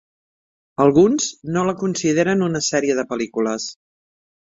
[0.85, 1.27] Alguns
[1.57, 3.73] no la consideren una sèrie de pel·lícules.